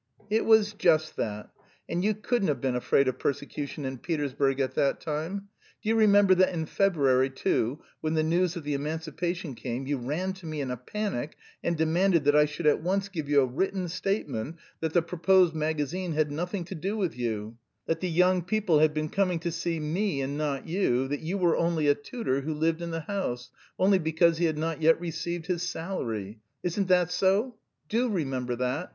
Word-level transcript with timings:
"It 0.31 0.45
was 0.45 0.73
just 0.73 1.15
that. 1.17 1.51
And 1.87 2.03
you 2.03 2.15
couldn't 2.15 2.47
have 2.47 2.59
been 2.59 2.75
afraid 2.75 3.07
of 3.07 3.19
persecution 3.19 3.85
in 3.85 3.99
Petersburg 3.99 4.59
at 4.59 4.73
that 4.73 4.99
time. 4.99 5.49
Do 5.83 5.89
you 5.89 5.95
remember 5.95 6.33
that 6.33 6.51
in 6.55 6.65
February, 6.65 7.29
too, 7.29 7.83
when 7.99 8.15
the 8.15 8.23
news 8.23 8.55
of 8.55 8.63
the 8.63 8.73
emancipation 8.73 9.53
came, 9.53 9.85
you 9.85 9.99
ran 9.99 10.33
to 10.33 10.47
me 10.47 10.59
in 10.59 10.71
a 10.71 10.75
panic, 10.75 11.37
and 11.63 11.77
demanded 11.77 12.23
that 12.23 12.35
I 12.35 12.45
should 12.45 12.65
at 12.65 12.81
once 12.81 13.09
give 13.09 13.29
you 13.29 13.41
a 13.41 13.45
written 13.45 13.87
statement 13.87 14.55
that 14.79 14.93
the 14.93 15.03
proposed 15.03 15.53
magazine 15.53 16.13
had 16.13 16.31
nothing 16.31 16.63
to 16.65 16.73
do 16.73 16.97
with 16.97 17.15
you; 17.15 17.57
that 17.85 17.99
the 17.99 18.09
young 18.09 18.41
people 18.41 18.79
had 18.79 18.95
been 18.95 19.07
coming 19.07 19.37
to 19.41 19.51
see 19.51 19.79
me 19.79 20.19
and 20.21 20.35
not 20.35 20.67
you; 20.67 21.07
that 21.09 21.19
you 21.19 21.37
were 21.37 21.55
only 21.55 21.87
a 21.87 21.93
tutor 21.93 22.41
who 22.41 22.55
lived 22.55 22.81
in 22.81 22.89
the 22.89 23.01
house, 23.01 23.51
only 23.77 23.99
because 23.99 24.39
he 24.39 24.45
had 24.45 24.57
not 24.57 24.81
yet 24.81 24.99
received 24.99 25.45
his 25.45 25.61
salary. 25.61 26.39
Isn't 26.63 26.87
that 26.87 27.11
so? 27.11 27.57
Do 27.87 28.09
remember 28.09 28.55
that? 28.55 28.89